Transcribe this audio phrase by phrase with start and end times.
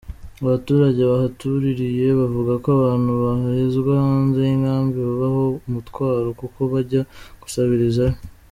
[0.43, 7.01] Abaturage bahatuririye bavuga ko abantu bahezwa hanze y’inkambi bababaho umutwaro, kuko bajya
[7.43, 8.17] gusabirizayo.